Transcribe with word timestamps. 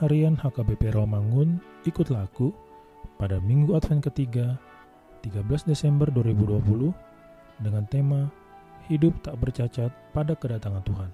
Harian 0.00 0.32
HKBP 0.32 0.96
Romangun, 0.96 1.60
ikutlah 1.84 2.24
aku 2.24 2.56
pada 3.20 3.36
Minggu 3.36 3.76
Advent 3.76 4.00
ketiga, 4.08 4.56
13 5.20 5.68
Desember 5.68 6.08
2020 6.08 6.88
dengan 7.60 7.84
tema 7.84 8.32
Hidup 8.88 9.12
tak 9.20 9.36
bercacat 9.36 9.92
pada 10.16 10.32
kedatangan 10.32 10.80
Tuhan. 10.88 11.10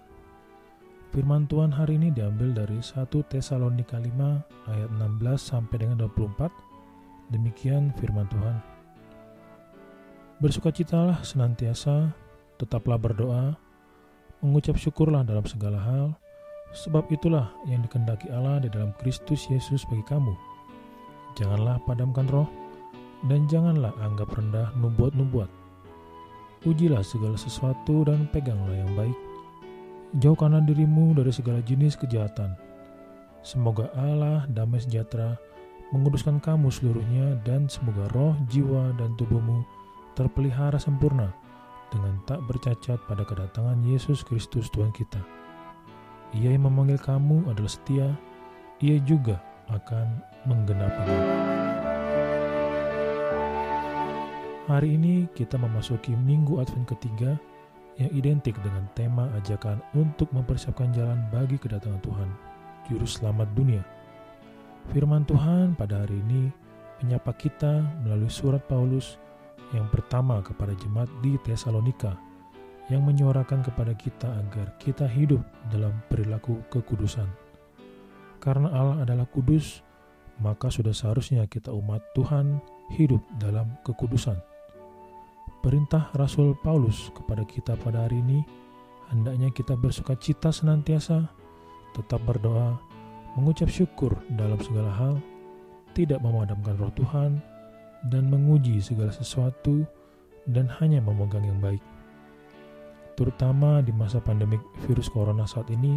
Firman 1.11 1.51
Tuhan 1.51 1.75
hari 1.75 1.99
ini 1.99 2.15
diambil 2.15 2.55
dari 2.55 2.79
1 2.79 3.11
Tesalonika 3.27 3.99
5 3.99 4.71
ayat 4.71 4.91
16 4.95 5.35
sampai 5.35 5.77
dengan 5.83 6.07
24. 6.07 6.47
Demikian 7.35 7.91
firman 7.99 8.31
Tuhan. 8.31 8.63
Bersukacitalah 10.39 11.27
senantiasa, 11.27 12.15
tetaplah 12.55 13.03
berdoa, 13.03 13.59
mengucap 14.39 14.79
syukurlah 14.79 15.27
dalam 15.27 15.43
segala 15.43 15.83
hal, 15.83 16.15
sebab 16.77 17.09
itulah 17.09 17.49
yang 17.65 17.81
dikendaki 17.81 18.29
Allah 18.29 18.61
di 18.61 18.69
dalam 18.69 18.93
Kristus 19.01 19.49
Yesus 19.49 19.89
bagi 19.89 20.05
kamu. 20.05 20.37
Janganlah 21.41 21.81
padamkan 21.89 22.29
roh, 22.29 22.49
dan 23.25 23.49
janganlah 23.49 23.97
anggap 24.05 24.29
rendah 24.37 24.69
nubuat-nubuat. 24.77 25.49
Ujilah 26.69 27.01
segala 27.01 27.41
sesuatu 27.41 28.05
dan 28.05 28.29
peganglah 28.29 28.77
yang 28.77 28.93
baik. 28.93 29.17
Jauhkanlah 30.21 30.65
dirimu 30.65 31.17
dari 31.17 31.33
segala 31.33 31.65
jenis 31.65 31.97
kejahatan. 31.97 32.53
Semoga 33.41 33.89
Allah 33.97 34.45
damai 34.51 34.83
sejahtera 34.83 35.39
menguduskan 35.95 36.43
kamu 36.43 36.69
seluruhnya 36.69 37.39
dan 37.47 37.71
semoga 37.71 38.11
roh, 38.13 38.35
jiwa, 38.51 38.91
dan 38.99 39.15
tubuhmu 39.15 39.63
terpelihara 40.19 40.81
sempurna 40.81 41.31
dengan 41.95 42.19
tak 42.27 42.43
bercacat 42.51 42.99
pada 43.07 43.23
kedatangan 43.23 43.79
Yesus 43.87 44.27
Kristus 44.27 44.67
Tuhan 44.73 44.91
kita. 44.91 45.36
Ia 46.37 46.53
yang 46.53 46.69
memanggil 46.69 47.01
kamu 47.01 47.49
adalah 47.49 47.73
setia, 47.73 48.13
ia 48.85 49.01
juga 49.09 49.41
akan 49.73 50.21
menggenapinya. 50.45 51.21
Hari 54.69 55.01
ini 55.01 55.25
kita 55.33 55.57
memasuki 55.57 56.13
minggu 56.13 56.61
Advent 56.61 56.93
ketiga 56.93 57.41
yang 57.97 58.13
identik 58.13 58.53
dengan 58.61 58.85
tema 58.93 59.33
ajakan 59.41 59.81
untuk 59.97 60.29
mempersiapkan 60.37 60.93
jalan 60.93 61.25
bagi 61.33 61.57
kedatangan 61.57 62.05
Tuhan, 62.05 62.29
Juru 62.85 63.09
Selamat 63.09 63.49
dunia. 63.57 63.81
Firman 64.93 65.25
Tuhan 65.25 65.73
pada 65.73 66.05
hari 66.05 66.21
ini 66.21 66.53
menyapa 67.01 67.33
kita 67.33 67.81
melalui 68.05 68.29
surat 68.29 68.61
Paulus 68.69 69.17
yang 69.73 69.89
pertama 69.89 70.45
kepada 70.45 70.77
jemaat 70.77 71.09
di 71.25 71.41
Tesalonika 71.41 72.26
yang 72.87 73.03
menyuarakan 73.03 73.67
kepada 73.67 73.93
kita 73.99 74.31
agar 74.47 74.71
kita 74.79 75.07
hidup 75.11 75.43
dalam 75.75 75.95
perilaku 76.07 76.63
kekudusan. 76.71 77.27
Karena 78.39 78.71
Allah 78.71 79.03
adalah 79.03 79.27
kudus, 79.27 79.83
maka 80.39 80.71
sudah 80.71 80.95
seharusnya 80.95 81.49
kita 81.51 81.75
umat 81.75 82.05
Tuhan 82.15 82.63
hidup 82.95 83.23
dalam 83.43 83.75
kekudusan. 83.83 84.39
Perintah 85.67 86.15
Rasul 86.15 86.55
Paulus 86.63 87.11
kepada 87.11 87.43
kita 87.43 87.75
pada 87.83 88.07
hari 88.07 88.23
ini 88.23 88.39
hendaknya 89.11 89.51
kita 89.51 89.75
bersuka 89.75 90.15
cita 90.15 90.55
senantiasa, 90.55 91.27
tetap 91.99 92.23
berdoa, 92.23 92.79
mengucap 93.35 93.67
syukur 93.67 94.15
dalam 94.39 94.63
segala 94.63 94.95
hal, 94.95 95.15
tidak 95.91 96.23
memadamkan 96.23 96.79
roh 96.79 96.93
Tuhan, 96.95 97.43
dan 98.07 98.31
menguji 98.31 98.79
segala 98.79 99.11
sesuatu 99.11 99.83
dan 100.47 100.71
hanya 100.79 101.03
memegang 101.03 101.43
yang 101.43 101.59
baik. 101.59 101.83
Terutama 103.17 103.81
di 103.81 103.91
masa 103.97 104.21
pandemik 104.21 104.61
virus 104.85 105.09
corona 105.09 105.49
saat 105.49 105.73
ini, 105.73 105.97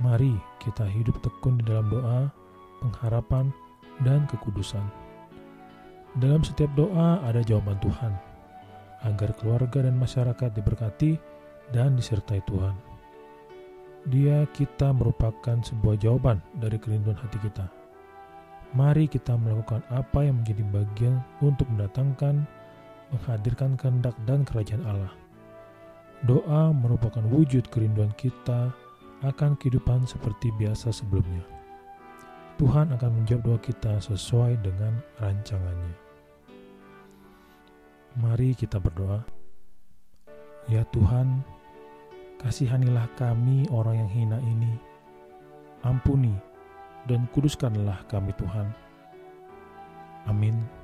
mari 0.00 0.32
kita 0.58 0.88
hidup 0.88 1.20
tekun 1.20 1.60
di 1.60 1.64
dalam 1.68 1.92
doa, 1.92 2.32
pengharapan, 2.80 3.52
dan 4.00 4.24
kekudusan. 4.26 4.82
Dalam 6.16 6.40
setiap 6.40 6.72
doa 6.72 7.20
ada 7.22 7.44
jawaban 7.44 7.76
Tuhan, 7.84 8.16
agar 9.04 9.36
keluarga 9.36 9.84
dan 9.84 10.00
masyarakat 10.00 10.50
diberkati 10.56 11.20
dan 11.76 11.94
disertai 11.94 12.40
Tuhan. 12.48 12.74
Dia 14.08 14.48
kita 14.50 14.90
merupakan 14.90 15.60
sebuah 15.62 16.00
jawaban 16.00 16.42
dari 16.58 16.80
kerinduan 16.80 17.20
hati 17.20 17.38
kita 17.38 17.82
mari 18.72 19.04
kita 19.04 19.36
melakukan 19.36 19.84
apa 19.92 20.24
yang 20.24 20.40
menjadi 20.40 20.64
bagian 20.72 21.16
untuk 21.44 21.68
mendatangkan, 21.76 22.48
menghadirkan 23.12 23.76
kehendak 23.76 24.16
dan 24.24 24.48
kerajaan 24.48 24.84
Allah. 24.88 25.21
Doa 26.22 26.70
merupakan 26.70 27.22
wujud 27.34 27.66
kerinduan 27.66 28.14
kita 28.14 28.70
akan 29.26 29.58
kehidupan 29.58 30.06
seperti 30.06 30.54
biasa 30.54 30.94
sebelumnya. 30.94 31.42
Tuhan 32.62 32.94
akan 32.94 33.10
menjawab 33.10 33.42
doa 33.42 33.58
kita 33.58 33.98
sesuai 33.98 34.62
dengan 34.62 35.02
rancangannya. 35.18 35.94
Mari 38.22 38.54
kita 38.54 38.78
berdoa. 38.78 39.24
Ya 40.70 40.86
Tuhan, 40.94 41.42
kasihanilah 42.38 43.10
kami 43.18 43.66
orang 43.74 44.06
yang 44.06 44.10
hina 44.10 44.38
ini. 44.46 44.78
Ampuni 45.82 46.38
dan 47.10 47.26
kuduskanlah 47.34 48.06
kami 48.06 48.30
Tuhan. 48.38 48.70
Amin. 50.30 50.81